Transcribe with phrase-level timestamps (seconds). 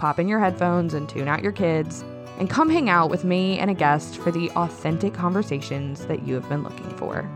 [0.00, 2.02] pop in your headphones and tune out your kids,
[2.38, 6.34] and come hang out with me and a guest for the authentic conversations that you
[6.34, 7.28] have been looking for.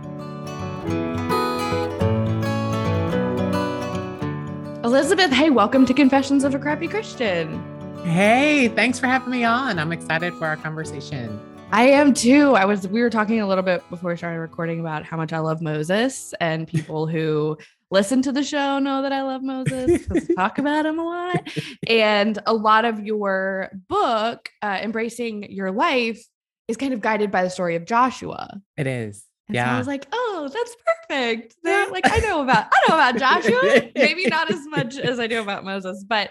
[4.82, 7.62] Elizabeth, hey, welcome to Confessions of a Crappy Christian.
[8.02, 9.78] Hey, thanks for having me on.
[9.78, 11.38] I'm excited for our conversation.
[11.70, 12.54] I am too.
[12.54, 15.34] I was we were talking a little bit before we started recording about how much
[15.34, 17.58] I love Moses and people who
[17.94, 20.04] listen to the show know that I love Moses
[20.36, 21.48] talk about him a lot.
[21.86, 26.26] And a lot of your book, uh, Embracing Your Life,
[26.66, 28.60] is kind of guided by the story of Joshua.
[28.76, 29.24] It is.
[29.46, 29.66] And yeah.
[29.66, 30.76] So I was like, oh, that's
[31.08, 31.54] perfect.
[31.62, 33.90] They're, like I know about I know about Joshua.
[33.94, 36.30] Maybe not as much as I do about Moses, but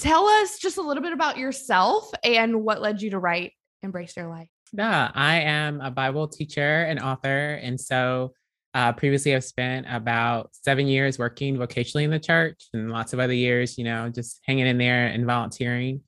[0.00, 4.16] tell us just a little bit about yourself and what led you to write Embrace
[4.16, 4.48] Your Life.
[4.72, 7.60] Yeah, I am a Bible teacher and author.
[7.62, 8.32] And so
[8.76, 13.18] uh, previously, I've spent about seven years working vocationally in the church and lots of
[13.18, 16.02] other years, you know, just hanging in there and volunteering.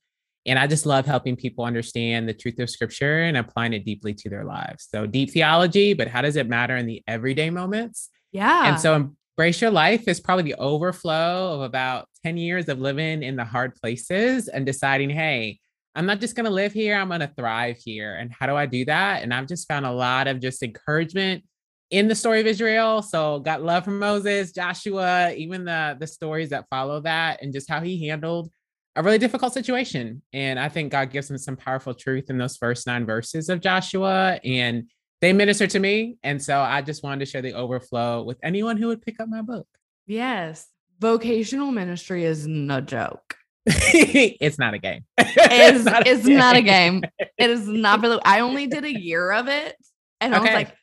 [0.44, 4.12] And I just love helping people understand the truth of scripture and applying it deeply
[4.12, 4.86] to their lives.
[4.90, 8.10] So, deep theology, but how does it matter in the everyday moments?
[8.32, 8.68] Yeah.
[8.68, 13.22] And so, Embrace Your Life is probably the overflow of about 10 years of living
[13.22, 15.58] in the hard places and deciding, hey,
[15.94, 18.14] I'm not just going to live here, I'm going to thrive here.
[18.14, 19.22] And how do I do that?
[19.22, 21.44] And I've just found a lot of just encouragement
[21.90, 23.02] in the story of Israel.
[23.02, 27.68] So got love from Moses, Joshua, even the the stories that follow that, and just
[27.68, 28.50] how he handled
[28.96, 30.22] a really difficult situation.
[30.32, 33.60] And I think God gives him some powerful truth in those first nine verses of
[33.60, 34.90] Joshua, and
[35.20, 36.16] they minister to me.
[36.22, 39.28] And so I just wanted to share the overflow with anyone who would pick up
[39.28, 39.66] my book.
[40.06, 40.66] Yes,
[40.98, 43.36] vocational ministry is no joke.
[43.66, 45.04] it's not a game.
[45.50, 46.36] It's, not, a it's game.
[46.36, 47.02] not a game.
[47.38, 48.20] It is not really.
[48.24, 49.76] I only did a year of it,
[50.20, 50.40] and okay.
[50.40, 50.74] I was like,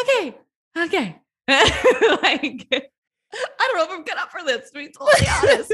[0.00, 0.36] okay,
[0.76, 1.20] okay.
[1.48, 2.66] like,
[3.34, 5.72] I don't know if I'm good up for this, to be totally honest.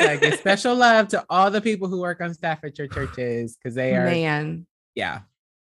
[0.00, 3.74] like special love to all the people who work on staff at your churches because
[3.74, 4.66] they are man.
[4.94, 5.20] Yeah.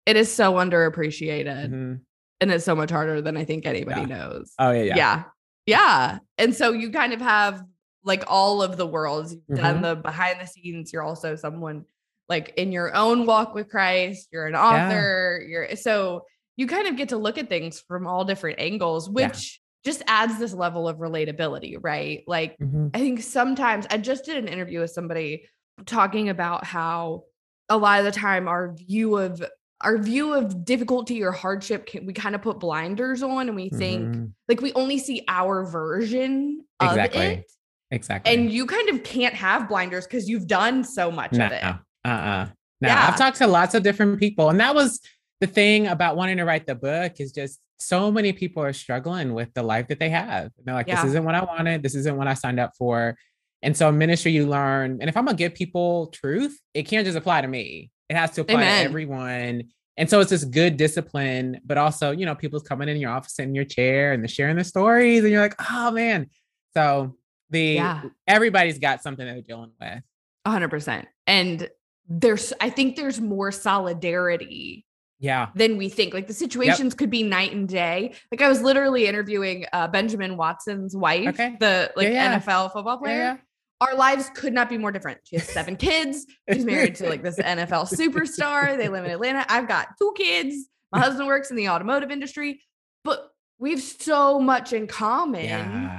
[0.05, 1.69] It is so underappreciated.
[1.69, 1.93] Mm-hmm.
[2.41, 4.07] And it's so much harder than I think anybody yeah.
[4.07, 4.53] knows.
[4.57, 4.95] Oh, yeah, yeah.
[4.95, 5.23] Yeah.
[5.65, 6.19] Yeah.
[6.37, 7.63] And so you kind of have
[8.03, 9.33] like all of the worlds.
[9.33, 9.63] You've mm-hmm.
[9.63, 10.93] done the behind the scenes.
[10.93, 11.85] You're also someone
[12.27, 14.29] like in your own walk with Christ.
[14.31, 15.41] You're an author.
[15.43, 15.49] Yeah.
[15.49, 16.25] You're so
[16.59, 19.89] you kind of get to look at things from all different angles, which yeah.
[19.89, 22.21] just adds this level of relatability, right?
[22.27, 22.89] Like, mm-hmm.
[22.93, 25.47] I think sometimes I just did an interview with somebody
[25.85, 27.23] talking about how
[27.69, 29.41] a lot of the time our view of
[29.79, 33.69] our view of difficulty or hardship can we kind of put blinders on and we
[33.69, 34.25] think mm-hmm.
[34.49, 37.25] like we only see our version exactly.
[37.25, 37.51] of it
[37.89, 41.53] exactly and you kind of can't have blinders because you've done so much no, of
[41.53, 42.49] it uh-uh now
[42.81, 43.07] yeah.
[43.07, 44.99] i've talked to lots of different people and that was
[45.39, 49.33] the thing about wanting to write the book is just so many people are struggling
[49.33, 50.51] with the life that they have.
[50.63, 51.01] They're like, yeah.
[51.01, 51.81] this isn't what I wanted.
[51.81, 53.15] This isn't what I signed up for.
[53.61, 54.99] And so, ministry, you learn.
[54.99, 57.89] And if I'm gonna give people truth, it can't just apply to me.
[58.09, 58.83] It has to apply Amen.
[58.83, 59.63] to everyone.
[59.97, 63.37] And so it's this good discipline, but also, you know, people's coming in your office
[63.37, 66.29] in your chair and they're sharing their stories, and you're like, oh man.
[66.73, 67.17] So
[67.49, 68.03] the yeah.
[68.27, 70.03] everybody's got something that they're dealing with.
[70.45, 71.07] hundred percent.
[71.27, 71.69] And
[72.07, 74.85] there's I think there's more solidarity
[75.19, 75.49] yeah.
[75.55, 76.13] than we think.
[76.13, 76.97] Like the situations yep.
[76.97, 78.13] could be night and day.
[78.31, 81.55] Like i was literally interviewing uh, benjamin watson's wife okay.
[81.59, 82.39] the like yeah, yeah.
[82.39, 83.17] nfl football player.
[83.17, 83.37] yeah,
[83.81, 85.19] our lives could not be more different.
[85.23, 86.25] She has seven kids.
[86.51, 88.77] She's married to like this nfl superstar.
[88.77, 89.45] They live in atlanta.
[89.49, 90.67] I've got two kids.
[90.91, 92.61] My husband works in the automotive industry.
[93.03, 93.29] But
[93.59, 95.91] we have so much in common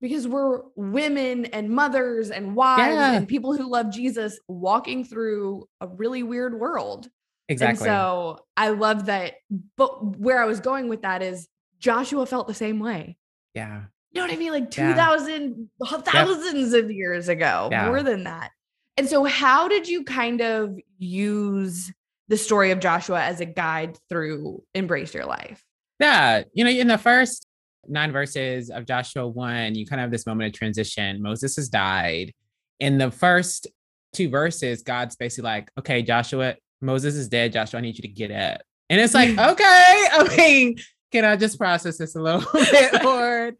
[0.00, 5.88] because we're women and mothers and wives and people who love jesus walking through a
[5.88, 7.08] really weird world
[7.48, 7.88] Exactly.
[7.88, 9.34] And so I love that.
[9.76, 11.48] But where I was going with that is
[11.78, 13.16] Joshua felt the same way.
[13.54, 13.84] Yeah.
[14.12, 14.52] You know what I mean?
[14.52, 15.98] Like 2000, yeah.
[15.98, 16.84] thousands yep.
[16.84, 17.86] of years ago, yeah.
[17.86, 18.50] more than that.
[18.96, 21.92] And so, how did you kind of use
[22.28, 25.62] the story of Joshua as a guide through Embrace Your Life?
[26.00, 26.42] Yeah.
[26.52, 27.46] You know, in the first
[27.86, 31.22] nine verses of Joshua 1, you kind of have this moment of transition.
[31.22, 32.32] Moses has died.
[32.80, 33.66] In the first
[34.12, 38.08] two verses, God's basically like, okay, Joshua, Moses is dead, Joshua, I need you to
[38.08, 38.62] get up.
[38.90, 40.76] And it's like, okay, I mean,
[41.10, 43.56] can I just process this a little bit, Lord?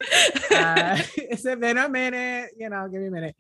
[0.51, 3.37] Uh, it's been a minute, you know, give me a minute.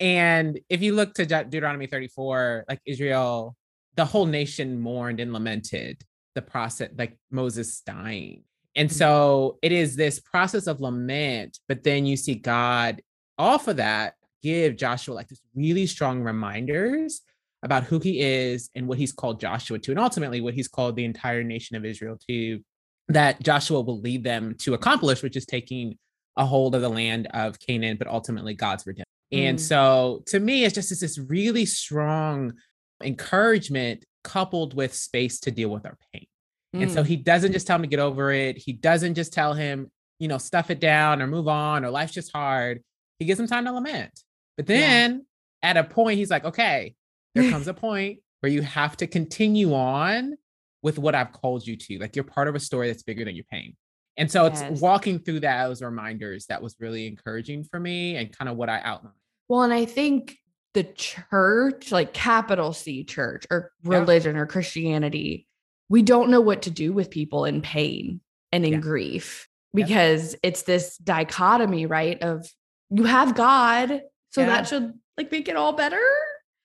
[0.00, 3.56] And if you look to Deuteronomy 34, like Israel,
[3.94, 6.02] the whole nation mourned and lamented
[6.34, 8.42] the process, like Moses dying.
[8.74, 8.96] And mm-hmm.
[8.96, 13.02] so it is this process of lament, but then you see God
[13.38, 17.20] off of that give Joshua like this really strong reminders
[17.62, 20.96] about who he is and what he's called Joshua to, and ultimately what he's called
[20.96, 22.60] the entire nation of Israel to,
[23.08, 25.98] that Joshua will lead them to accomplish, which is taking
[26.36, 29.06] a hold of the land of Canaan, but ultimately God's redemption.
[29.32, 29.50] Mm.
[29.50, 32.54] And so to me, it's just it's this really strong
[33.02, 36.26] encouragement coupled with space to deal with our pain.
[36.74, 36.82] Mm.
[36.82, 37.06] And so mm.
[37.06, 38.58] he doesn't just tell him to get over it.
[38.58, 42.14] He doesn't just tell him, you know, stuff it down or move on or life's
[42.14, 42.82] just hard.
[43.18, 44.12] He gives him time to lament.
[44.56, 45.24] But then
[45.62, 45.70] yeah.
[45.70, 46.94] at a point, he's like, okay,
[47.34, 50.36] there comes a point where you have to continue on
[50.82, 51.98] with what I've called you to.
[51.98, 53.76] Like you're part of a story that's bigger than your pain.
[54.16, 54.62] And so yes.
[54.62, 58.68] it's walking through those reminders that was really encouraging for me and kind of what
[58.68, 59.14] I outlined.
[59.48, 60.36] Well, and I think
[60.74, 64.42] the church, like capital C church or religion yeah.
[64.42, 65.46] or Christianity,
[65.88, 68.20] we don't know what to do with people in pain
[68.50, 68.78] and in yeah.
[68.78, 70.38] grief because yeah.
[70.42, 72.20] it's this dichotomy, right?
[72.22, 72.46] Of
[72.90, 76.02] you have God, so that should like make it all better.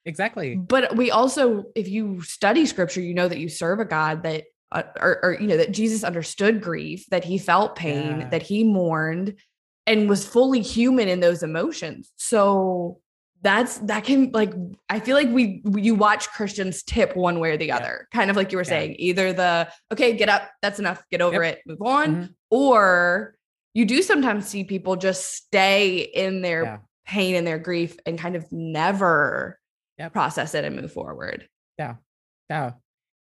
[0.08, 0.56] Exactly.
[0.56, 4.46] But we also, if you study scripture, you know that you serve a God that,
[4.72, 8.30] uh, or, or, you know, that Jesus understood grief, that he felt pain, yeah.
[8.30, 9.36] that he mourned
[9.86, 12.12] and was fully human in those emotions.
[12.16, 13.00] So
[13.42, 14.54] that's, that can like,
[14.90, 17.78] I feel like we, you watch Christians tip one way or the yeah.
[17.78, 18.70] other, kind of like you were yeah.
[18.70, 21.58] saying, either the, okay, get up, that's enough, get over yep.
[21.58, 22.16] it, move on.
[22.16, 22.26] Mm-hmm.
[22.50, 23.36] Or
[23.74, 28.36] you do sometimes see people just stay in their pain and their grief and kind
[28.36, 29.60] of never
[30.12, 31.48] process it and move forward.
[31.78, 31.96] Yeah.
[32.50, 32.74] Yeah.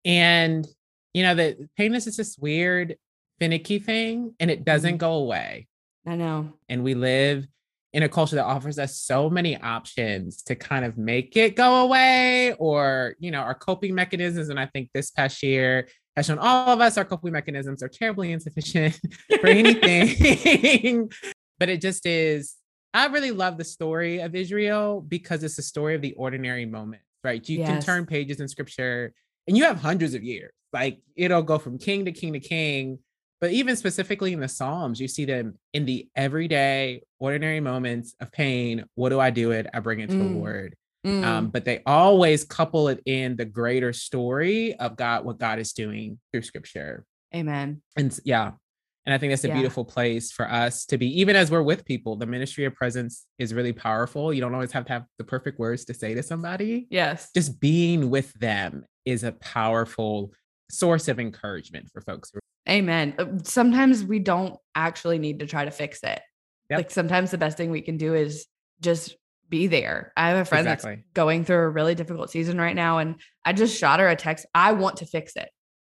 [0.04, 0.66] And,
[1.14, 2.96] you know, the pain is just this weird,
[3.38, 4.98] finicky thing and it doesn't mm-hmm.
[4.98, 5.66] go away.
[6.06, 6.52] I know.
[6.68, 7.46] And we live
[7.92, 11.84] in a culture that offers us so many options to kind of make it go
[11.84, 14.48] away or, you know, our coping mechanisms.
[14.48, 17.88] And I think this past year has shown all of us our coping mechanisms are
[17.88, 19.00] terribly insufficient
[19.40, 21.10] for anything.
[21.58, 22.54] but it just is
[22.96, 27.02] I really love the story of Israel because it's the story of the ordinary moment,
[27.22, 27.46] right?
[27.46, 27.68] You yes.
[27.68, 29.12] can turn pages in scripture
[29.46, 30.50] and you have hundreds of years.
[30.72, 33.00] Like it'll go from king to king to king.
[33.38, 38.32] But even specifically in the Psalms, you see them in the everyday, ordinary moments of
[38.32, 38.86] pain.
[38.94, 39.66] What do I do it?
[39.74, 40.32] I bring it to mm.
[40.32, 40.74] the word.
[41.06, 41.22] Mm.
[41.22, 45.74] Um, but they always couple it in the greater story of God, what God is
[45.74, 47.04] doing through scripture.
[47.34, 47.82] Amen.
[47.94, 48.52] And yeah,
[49.06, 49.54] and I think that's a yeah.
[49.54, 52.16] beautiful place for us to be, even as we're with people.
[52.16, 54.34] The ministry of presence is really powerful.
[54.34, 56.88] You don't always have to have the perfect words to say to somebody.
[56.90, 57.30] Yes.
[57.32, 60.32] Just being with them is a powerful
[60.70, 62.32] source of encouragement for folks.
[62.68, 63.14] Amen.
[63.16, 66.20] Uh, sometimes we don't actually need to try to fix it.
[66.70, 66.76] Yep.
[66.76, 68.46] Like sometimes the best thing we can do is
[68.80, 69.16] just
[69.48, 70.12] be there.
[70.16, 70.96] I have a friend exactly.
[70.96, 72.98] that's going through a really difficult season right now.
[72.98, 74.46] And I just shot her a text.
[74.52, 75.48] I want to fix it.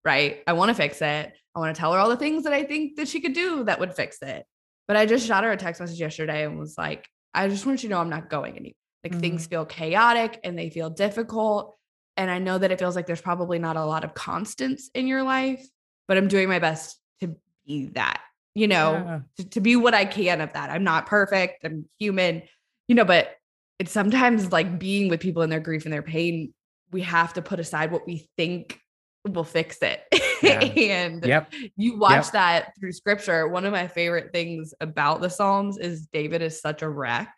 [0.04, 0.42] Right.
[0.48, 1.32] I want to fix it.
[1.56, 3.64] I want to tell her all the things that I think that she could do
[3.64, 4.44] that would fix it.
[4.86, 7.82] But I just shot her a text message yesterday and was like, I just want
[7.82, 8.74] you to know I'm not going anywhere.
[9.02, 9.20] Like mm-hmm.
[9.20, 11.76] things feel chaotic and they feel difficult.
[12.18, 15.06] And I know that it feels like there's probably not a lot of constants in
[15.06, 15.66] your life,
[16.08, 17.36] but I'm doing my best to
[17.66, 18.20] be that,
[18.54, 19.20] you know, yeah.
[19.38, 20.70] to, to be what I can of that.
[20.70, 21.64] I'm not perfect.
[21.64, 22.42] I'm human,
[22.86, 23.34] you know, but
[23.78, 26.52] it's sometimes like being with people in their grief and their pain,
[26.92, 28.80] we have to put aside what we think
[29.26, 30.02] will fix it.
[30.42, 30.60] Yeah.
[30.60, 31.52] and yep.
[31.76, 32.32] you watch yep.
[32.32, 33.48] that through scripture.
[33.48, 37.34] One of my favorite things about the Psalms is David is such a wreck.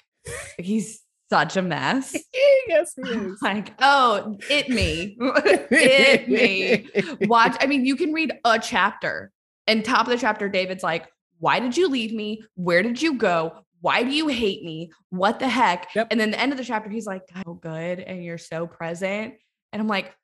[0.59, 2.17] He's such a mess.
[2.69, 3.39] yes, he is.
[3.43, 5.17] Like, oh, it me.
[5.21, 7.27] it me.
[7.27, 7.57] Watch.
[7.61, 9.33] I mean, you can read a chapter
[9.69, 11.07] and top of the chapter, David's like,
[11.39, 12.43] why did you leave me?
[12.55, 13.53] Where did you go?
[13.81, 14.91] Why do you hate me?
[15.11, 15.95] What the heck?
[15.95, 16.09] Yep.
[16.11, 18.01] And then the end of the chapter, he's like, oh, good.
[18.01, 19.35] And you're so present.
[19.73, 20.17] And I'm like,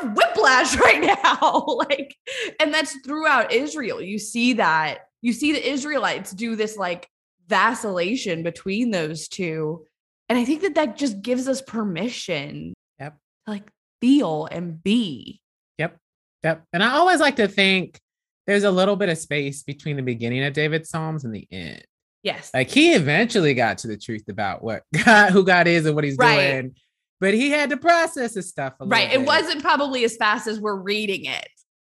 [0.00, 1.64] have whiplash right now.
[1.88, 2.16] like,
[2.60, 4.00] and that's throughout Israel.
[4.00, 5.06] You see that.
[5.22, 7.08] You see the Israelites do this like
[7.46, 9.84] vacillation between those two.
[10.28, 13.16] And I think that that just gives us permission yep.
[13.46, 15.40] to like feel and be.
[15.78, 15.98] Yep.
[16.44, 16.64] Yep.
[16.72, 17.98] And I always like to think
[18.46, 21.84] there's a little bit of space between the beginning of David's Psalms and the end.
[22.22, 22.50] Yes.
[22.54, 26.04] Like he eventually got to the truth about what God, who God is and what
[26.04, 26.52] he's right.
[26.52, 26.74] doing
[27.20, 28.74] but he had to process his stuff.
[28.80, 29.10] right.
[29.10, 29.20] Bit.
[29.20, 31.48] It wasn't probably as fast as we're reading it.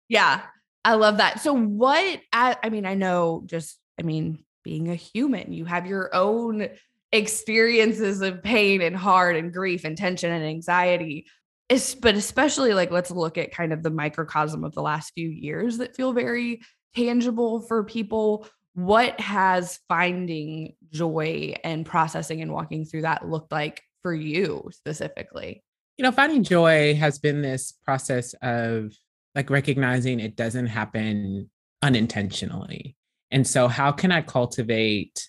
[0.09, 0.41] Yeah.
[0.83, 1.39] I love that.
[1.39, 5.85] So, what, I, I mean, I know just, I mean, being a human, you have
[5.85, 6.69] your own
[7.11, 11.27] experiences of pain and heart and grief and tension and anxiety.
[11.69, 15.29] It's, but especially like, let's look at kind of the microcosm of the last few
[15.29, 16.61] years that feel very
[16.95, 18.47] tangible for people.
[18.73, 25.63] What has finding joy and processing and walking through that looked like for you specifically?
[25.97, 28.93] You know, finding joy has been this process of
[29.35, 31.49] like recognizing it doesn't happen
[31.81, 32.95] unintentionally.
[33.31, 35.27] And so how can I cultivate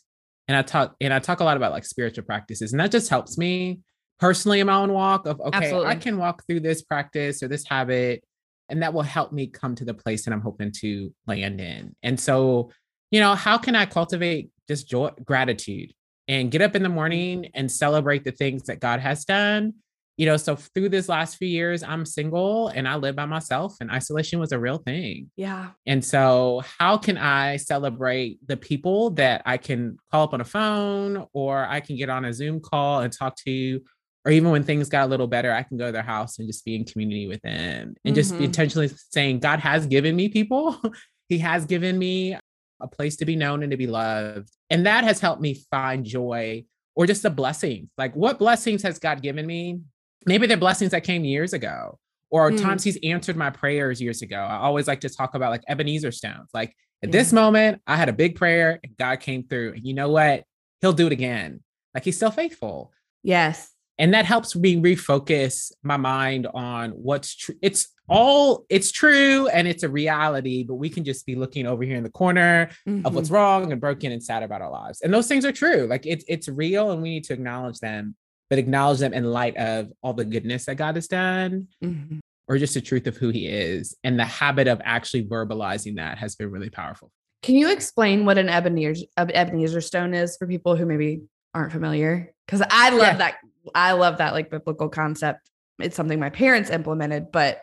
[0.48, 3.08] and I talk and I talk a lot about like spiritual practices and that just
[3.08, 3.80] helps me
[4.18, 5.88] personally in my own walk of okay, Absolutely.
[5.88, 8.24] I can walk through this practice or this habit
[8.68, 11.94] and that will help me come to the place that I'm hoping to land in.
[12.02, 12.70] And so,
[13.10, 15.92] you know, how can I cultivate just joy, gratitude
[16.28, 19.74] and get up in the morning and celebrate the things that God has done
[20.18, 23.76] you know, so through this last few years, I'm single and I live by myself,
[23.80, 25.30] and isolation was a real thing.
[25.36, 25.70] Yeah.
[25.86, 30.44] And so, how can I celebrate the people that I can call up on a
[30.44, 33.80] phone or I can get on a Zoom call and talk to?
[34.24, 36.46] Or even when things got a little better, I can go to their house and
[36.46, 38.14] just be in community with them and mm-hmm.
[38.14, 40.80] just intentionally saying, God has given me people.
[41.28, 42.36] he has given me
[42.82, 44.50] a place to be known and to be loved.
[44.70, 47.88] And that has helped me find joy or just the blessings.
[47.96, 49.80] Like, what blessings has God given me?
[50.26, 51.98] maybe they're blessings that came years ago
[52.30, 52.60] or mm.
[52.60, 54.36] times he's answered my prayers years ago.
[54.36, 56.48] I always like to talk about like Ebenezer stones.
[56.54, 57.12] Like at yeah.
[57.12, 59.74] this moment, I had a big prayer and God came through.
[59.74, 60.44] And you know what?
[60.80, 61.60] He'll do it again.
[61.94, 62.92] Like he's still faithful.
[63.22, 63.70] Yes.
[63.98, 67.54] And that helps me refocus my mind on what's true.
[67.60, 71.82] It's all it's true and it's a reality, but we can just be looking over
[71.84, 73.06] here in the corner mm-hmm.
[73.06, 73.36] of what's mm-hmm.
[73.36, 75.00] wrong and broken and sad about our lives.
[75.00, 75.86] And those things are true.
[75.88, 78.16] Like it's it's real and we need to acknowledge them
[78.52, 82.18] but acknowledge them in light of all the goodness that God has done mm-hmm.
[82.46, 83.96] or just the truth of who he is.
[84.04, 87.10] And the habit of actually verbalizing that has been really powerful.
[87.42, 91.22] Can you explain what an Ebenezer, Ebenezer stone is for people who maybe
[91.54, 92.34] aren't familiar?
[92.44, 93.16] Because I love yeah.
[93.16, 93.36] that.
[93.74, 95.48] I love that like biblical concept.
[95.78, 97.62] It's something my parents implemented, but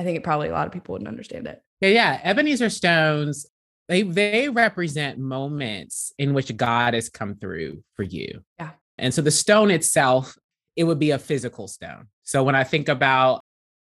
[0.00, 1.62] I think it probably a lot of people wouldn't understand it.
[1.82, 2.20] Yeah, yeah.
[2.24, 3.44] Ebenezer stones,
[3.86, 8.42] they they represent moments in which God has come through for you.
[8.58, 8.70] Yeah.
[8.96, 10.38] And so the stone itself,
[10.74, 12.06] it would be a physical stone.
[12.22, 13.42] So when I think about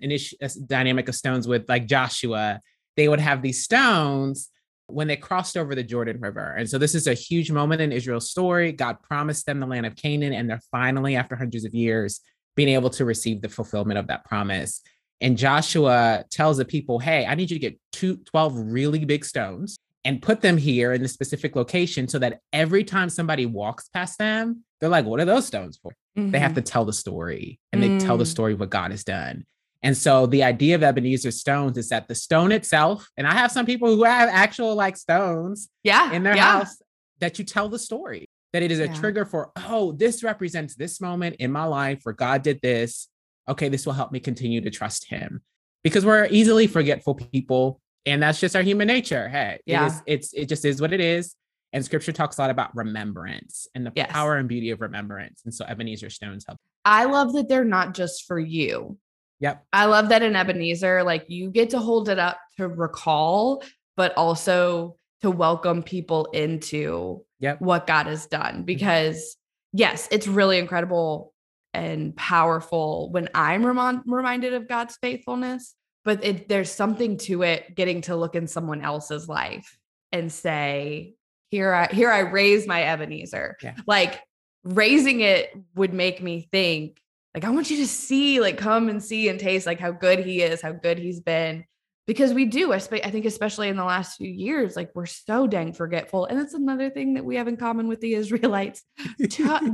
[0.00, 2.62] an issue, a dynamic of stones with like Joshua,
[2.97, 4.49] they would have these stones
[4.87, 6.55] when they crossed over the Jordan River.
[6.55, 8.73] And so this is a huge moment in Israel's story.
[8.73, 12.21] God promised them the land of Canaan, and they're finally, after hundreds of years,
[12.57, 14.81] being able to receive the fulfillment of that promise.
[15.21, 19.25] And Joshua tells the people, Hey, I need you to get two, 12 really big
[19.25, 23.89] stones and put them here in the specific location so that every time somebody walks
[23.89, 25.93] past them, they're like, what are those stones for?
[26.17, 26.31] Mm-hmm.
[26.31, 26.67] They have to mm-hmm.
[26.67, 28.01] tell the story and they mm.
[28.01, 28.29] tell the mm.
[28.29, 29.45] story of what God has done.
[29.83, 33.53] And so the idea of Ebenezer stones is that the stone itself, and I have
[33.53, 36.59] some people who have actual like stones yeah, in their yeah.
[36.59, 36.81] house
[37.21, 38.95] that you tell the story, that it is a yeah.
[38.95, 43.09] trigger for, oh, this represents this moment in my life where God did this.
[43.49, 45.43] Okay, this will help me continue to trust him
[45.83, 49.28] because we're easily forgetful people and that's just our human nature.
[49.28, 49.85] Hey, yeah.
[49.85, 51.35] it is, it's it just is what it is.
[51.73, 54.11] And scripture talks a lot about remembrance and the yes.
[54.11, 55.43] power and beauty of remembrance.
[55.45, 56.59] And so Ebenezer stones help.
[56.85, 58.97] I love that they're not just for you.
[59.40, 59.64] Yep.
[59.73, 63.62] I love that in Ebenezer, like you get to hold it up to recall,
[63.97, 67.61] but also to welcome people into yep.
[67.61, 68.55] what God has done.
[68.55, 68.62] Mm-hmm.
[68.62, 69.37] Because
[69.73, 71.35] yes, it's really incredible
[71.78, 75.75] and powerful when I'm rem- reminded of God's faithfulness
[76.08, 79.76] but it, there's something to it getting to look in someone else's life
[80.11, 81.14] and say
[81.50, 83.75] here i here i raise my ebenezer yeah.
[83.87, 84.18] like
[84.64, 86.99] raising it would make me think
[87.35, 90.20] like i want you to see like come and see and taste like how good
[90.20, 91.64] he is how good he's been
[92.09, 95.73] because we do i think especially in the last few years like we're so dang
[95.73, 96.25] forgetful.
[96.25, 98.83] And that's another thing that we have in common with the israelites.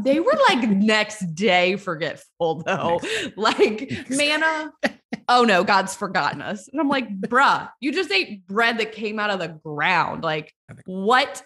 [0.05, 3.01] They were like next day forgetful though.
[3.37, 4.73] Like manna
[5.29, 6.69] oh no god's forgotten us.
[6.69, 10.25] And i'm like bruh you just ate bread that came out of the ground.
[10.25, 10.53] Like
[10.85, 11.43] what?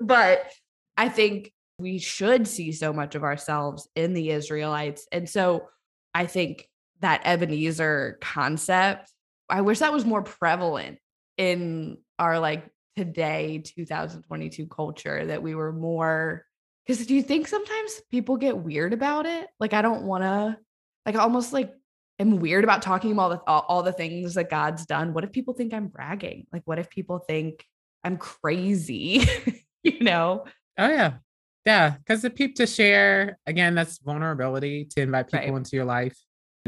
[0.00, 0.50] But
[0.96, 5.06] i think we should see so much of ourselves in the israelites.
[5.12, 5.68] And so
[6.14, 6.66] i think
[7.00, 9.10] that ebenezer concept
[9.48, 10.98] I wish that was more prevalent
[11.36, 16.44] in our like today 2022 culture that we were more
[16.86, 19.48] because do you think sometimes people get weird about it?
[19.58, 20.58] Like I don't want to
[21.06, 21.72] like almost like
[22.18, 25.12] am weird about talking about all the all, all the things that God's done.
[25.12, 26.46] What if people think I'm bragging?
[26.52, 27.64] Like what if people think
[28.02, 29.24] I'm crazy?
[29.82, 30.44] you know?
[30.78, 31.14] Oh yeah.
[31.64, 35.56] Yeah, because the people to share again, that's vulnerability to invite people right.
[35.56, 36.18] into your life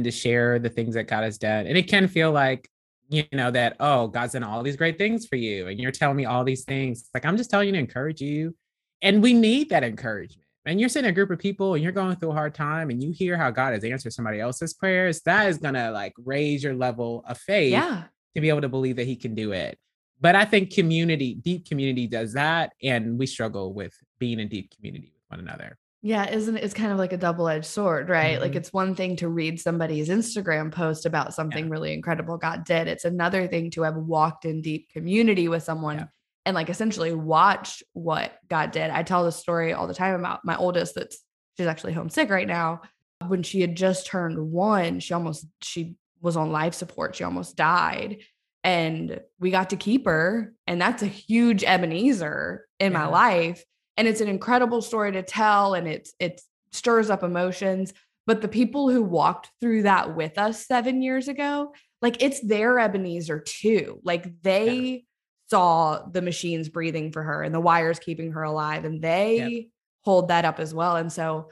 [0.04, 1.66] to share the things that God has done.
[1.66, 2.68] And it can feel like,
[3.08, 5.68] you know, that, oh, God's done all these great things for you.
[5.68, 7.08] And you're telling me all these things.
[7.14, 8.54] Like, I'm just telling you to encourage you.
[9.02, 10.46] And we need that encouragement.
[10.66, 12.90] And you're sitting in a group of people and you're going through a hard time
[12.90, 16.12] and you hear how God has answered somebody else's prayers, that is going to like
[16.24, 18.04] raise your level of faith yeah.
[18.34, 19.78] to be able to believe that He can do it.
[20.20, 22.72] But I think community, deep community does that.
[22.82, 25.78] And we struggle with being in deep community with one another.
[26.02, 26.62] Yeah, isn't it?
[26.62, 28.34] It's kind of like a double edged sword, right?
[28.34, 28.42] Mm-hmm.
[28.42, 31.70] Like it's one thing to read somebody's Instagram post about something Yeah.
[31.70, 32.86] really incredible God did.
[32.86, 36.04] It's another thing to have walked in deep community with someone Yeah.
[36.44, 38.90] and like essentially watch what God did.
[38.90, 41.18] I tell the story all the time about my oldest that's
[41.56, 42.82] she's actually homesick right now.
[43.26, 47.16] When she had just turned one, she almost she was on life support.
[47.16, 48.18] She almost died.
[48.62, 50.52] And we got to keep her.
[50.66, 53.64] And that's a huge Ebenezer in my life.
[53.96, 55.74] And it's an incredible story to tell.
[55.74, 56.40] And it's it
[56.72, 57.92] stirs up emotions.
[58.26, 61.72] But the people who walked through that with us seven years ago,
[62.02, 64.00] like it's their Ebenezer too.
[64.02, 65.04] Like they
[65.48, 68.84] saw the machines breathing for her and the wires keeping her alive.
[68.84, 69.68] And they
[70.04, 70.96] hold that up as well.
[70.96, 71.50] And so,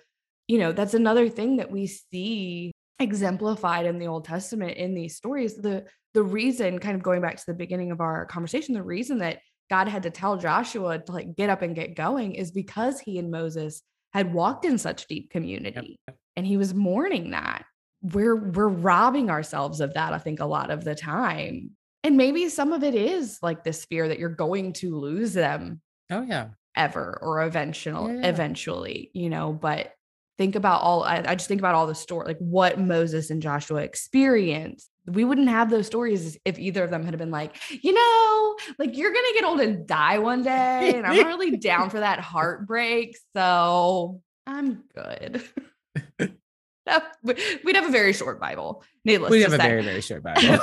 [0.48, 5.16] you know, that's another thing that we see exemplified in the Old Testament in these
[5.16, 5.56] stories.
[5.56, 9.18] The the reason, kind of going back to the beginning of our conversation, the reason
[9.18, 9.40] that
[9.71, 13.18] God had to tell Joshua to like get up and get going is because he
[13.18, 15.99] and Moses had walked in such deep community
[16.37, 17.64] and he was mourning that.
[18.02, 21.71] We're we're robbing ourselves of that, I think, a lot of the time.
[22.02, 25.80] And maybe some of it is like this fear that you're going to lose them
[26.11, 26.49] Oh yeah.
[26.76, 28.28] ever or eventually Yeah, yeah.
[28.28, 29.92] eventually you know but
[30.38, 33.40] think about all I, I just think about all the story like what moses and
[33.42, 37.92] joshua experienced we wouldn't have those stories if either of them had been like you
[37.92, 42.00] know like you're gonna get old and die one day and i'm really down for
[42.00, 45.42] that heartbreak so i'm good
[46.86, 49.68] No, we'd have a very short bible needless We to have a say.
[49.68, 50.58] very, very short Bible.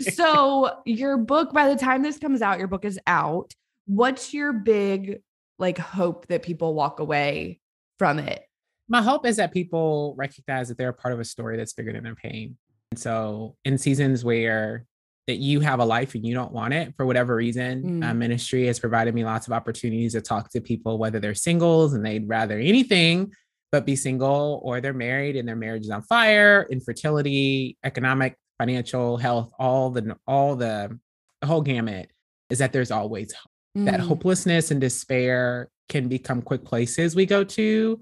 [0.00, 3.54] so your book by the time this comes out your book is out
[3.86, 5.22] what's your big
[5.58, 7.58] like hope that people walk away
[8.02, 8.42] from it
[8.88, 11.92] my hope is that people recognize that they're a part of a story that's bigger
[11.92, 12.58] than their pain.
[12.90, 14.84] And so, in seasons where
[15.28, 18.16] that you have a life and you don't want it for whatever reason, uh, Mm.
[18.18, 22.04] ministry has provided me lots of opportunities to talk to people, whether they're singles and
[22.04, 23.32] they'd rather anything
[23.70, 29.16] but be single, or they're married and their marriage is on fire, infertility, economic, financial,
[29.16, 30.98] health, all the all the,
[31.40, 32.10] the whole gamut.
[32.50, 34.06] Is that there's always hope that Mm.
[34.08, 38.00] hopelessness and despair can become quick places we go to.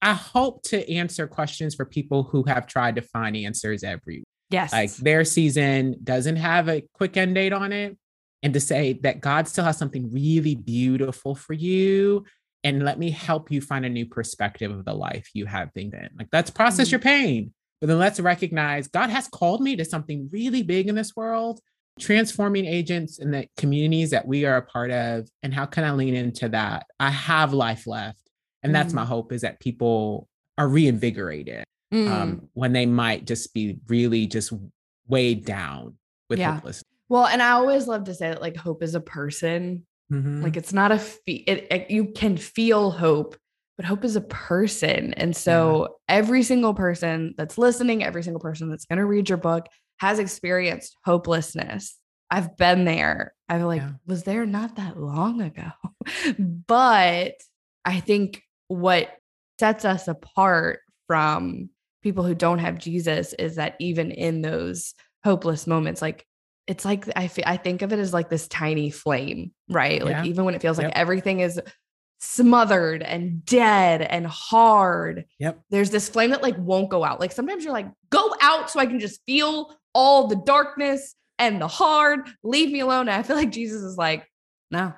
[0.00, 4.72] I hope to answer questions for people who have tried to find answers every yes
[4.72, 7.96] like their season doesn't have a quick end date on it
[8.42, 12.24] and to say that God still has something really beautiful for you
[12.64, 15.92] and let me help you find a new perspective of the life you have been
[15.94, 16.08] in.
[16.18, 16.92] Like let's process Mm.
[16.92, 20.94] your pain, but then let's recognize God has called me to something really big in
[20.96, 21.60] this world,
[22.00, 25.92] transforming agents in the communities that we are a part of and how can I
[25.92, 26.86] lean into that?
[26.98, 28.18] I have life left.
[28.62, 29.06] And that's my Mm.
[29.08, 32.08] hope is that people are reinvigorated Mm.
[32.08, 34.52] um, when they might just be really just
[35.08, 35.96] weighed down
[36.30, 36.54] with Yeah.
[36.54, 36.84] hopelessness.
[37.08, 40.42] well and i always love to say that like hope is a person Mhm.
[40.42, 43.36] like it's not a fe- it, it you can feel hope
[43.76, 48.70] but hope is a person and so every single person that's listening every single person
[48.70, 49.66] that's going to read your book
[50.02, 51.96] has experienced hopelessness
[52.28, 53.92] i've been there i like Yeah.
[54.04, 55.70] was there not that long ago
[56.66, 57.34] but
[57.84, 59.10] i think what
[59.60, 61.70] sets us apart from
[62.02, 66.26] people who don't have jesus is that even in those hopeless moments like
[66.68, 70.00] it's like I I think of it as like this tiny flame, right?
[70.00, 70.24] Like Yeah.
[70.26, 70.86] even when it feels Yep.
[70.86, 71.60] like everything is
[72.20, 75.60] smothered and dead and hard, Yep.
[75.70, 77.18] there's this flame that like won't go out.
[77.18, 81.60] Like sometimes you're like, go out so I can just feel all the darkness and
[81.60, 82.20] the hard.
[82.42, 83.08] Leave me alone.
[83.08, 84.26] And I feel like Jesus is like,
[84.70, 84.92] no,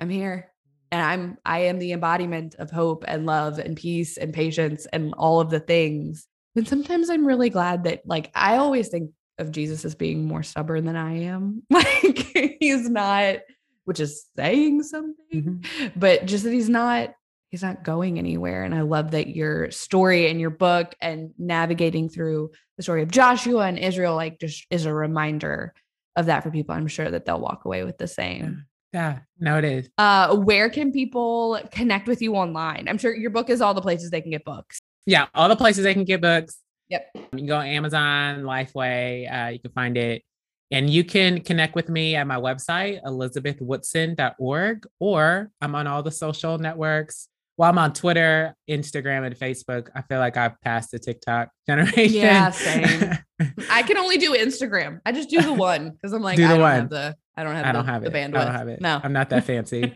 [0.00, 0.52] I'm here.
[0.90, 5.12] And I'm I am the embodiment of hope and love and peace and patience and
[5.18, 6.26] all of the things.
[6.56, 10.42] And sometimes I'm really glad that like I always think of Jesus as being more
[10.42, 11.62] stubborn than I am.
[11.70, 13.36] Like he's not,
[13.84, 15.92] which is saying something, Mhm.
[15.94, 17.14] but just that he's not
[17.50, 18.64] he's not going anywhere.
[18.64, 23.10] And I love that your story and your book and navigating through the story of
[23.10, 25.74] Joshua and Israel, like just is a reminder
[26.16, 26.74] of that for people.
[26.74, 28.66] I'm sure that they'll walk away with the same.
[28.92, 29.90] Yeah, no, it is.
[29.98, 32.88] Uh, where can people connect with you online?
[32.88, 34.80] I'm sure your book is all the places they can get books.
[35.06, 36.58] Yeah, all the places they can get books.
[36.88, 37.10] Yep.
[37.14, 40.22] You can go on Amazon, Lifeway, uh, you can find it.
[40.70, 46.10] And you can connect with me at my website, elizabethwoodson.org, or I'm on all the
[46.10, 47.28] social networks.
[47.58, 49.88] Well, I'm on Twitter, Instagram, and Facebook.
[49.94, 52.12] I feel like I've passed the TikTok generation.
[52.14, 53.18] Yeah, same.
[53.70, 55.00] I can only do Instagram.
[55.04, 56.72] I just do the one because I'm like, Do I don't one.
[56.72, 58.12] have the I don't have I the, don't have the it.
[58.12, 58.36] bandwidth.
[58.40, 58.80] I don't have it.
[58.80, 59.00] No.
[59.02, 59.86] I'm not that fancy.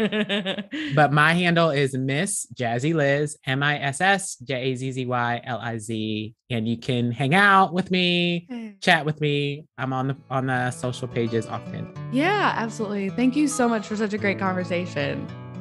[0.94, 5.07] but my handle is Miss Jazzy Liz, M I S S J A Z Z
[5.07, 9.64] Y L I Z, and you can hang out with me, chat with me.
[9.79, 11.92] I'm on the on the social pages often.
[12.12, 13.11] Yeah, absolutely.
[13.11, 15.27] Thank you so much for such a great conversation.